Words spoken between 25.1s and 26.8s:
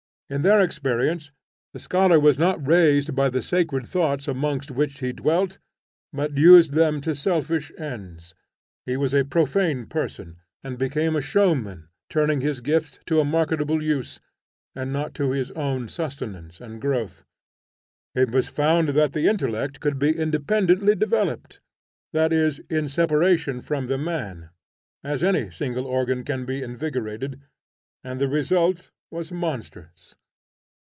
any single organ can be